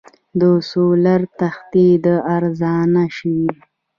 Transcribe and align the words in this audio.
د 0.39 0.41
سولر 0.69 1.21
تختې 1.39 1.87
ارزانه 2.35 3.03
شوي؟ 3.17 3.49